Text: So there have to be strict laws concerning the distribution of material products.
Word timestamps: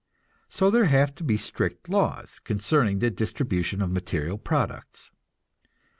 So 0.49 0.71
there 0.71 0.85
have 0.85 1.13
to 1.13 1.23
be 1.23 1.37
strict 1.37 1.87
laws 1.87 2.39
concerning 2.39 2.97
the 2.97 3.11
distribution 3.11 3.83
of 3.83 3.91
material 3.91 4.39
products. 4.39 5.11